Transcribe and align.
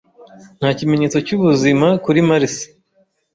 Nta 0.59 0.69
kimenyetso 0.79 1.17
cyubuzima 1.25 1.87
kuri 2.03 2.19
Mars. 2.27 2.55